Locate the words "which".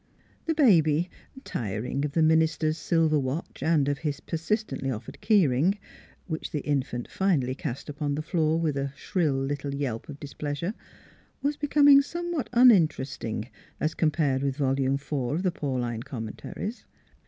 6.25-6.49